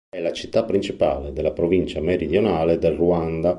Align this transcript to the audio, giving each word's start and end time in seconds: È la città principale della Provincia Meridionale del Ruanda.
È 0.09 0.19
la 0.19 0.33
città 0.33 0.63
principale 0.63 1.31
della 1.31 1.51
Provincia 1.51 2.01
Meridionale 2.01 2.79
del 2.79 2.93
Ruanda. 2.95 3.49